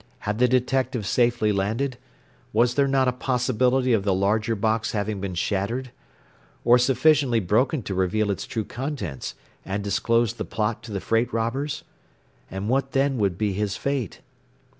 [0.21, 1.99] Had the detective safely landed?
[2.53, 5.91] Was there not a possibility of the larger box having been shattered?
[6.65, 11.31] Or sufficiently broken to reveal its true contents, and disclose the plot to the freight
[11.31, 11.83] robbers?
[12.49, 14.21] And what then would be his fate?